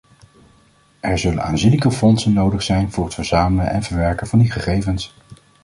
[0.99, 5.13] Er zullen aanzienlijke fondsen nodig zijn voor het verzamelen en verwerken van die gegevens.